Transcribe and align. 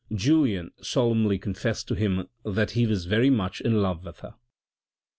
j 0.15 0.31
uhen 0.31 0.71
solemnly 0.83 1.37
confessed 1.37 1.87
to 1.87 1.93
him 1.93 2.27
that 2.43 2.71
he 2.71 2.87
was 2.87 3.05
very 3.05 3.29
much 3.29 3.61
in 3.61 3.83
love 3.83 4.03
with 4.03 4.21
her. 4.21 4.33